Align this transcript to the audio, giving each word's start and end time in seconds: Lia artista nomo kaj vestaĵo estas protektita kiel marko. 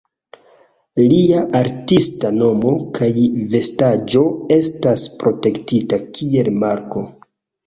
Lia 1.11 1.41
artista 1.59 2.31
nomo 2.37 2.71
kaj 2.99 3.09
vestaĵo 3.53 4.25
estas 4.57 5.05
protektita 5.21 6.01
kiel 6.19 6.51
marko. 6.67 7.07